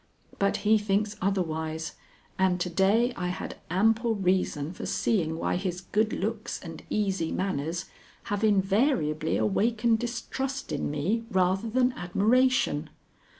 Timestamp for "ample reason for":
3.69-4.87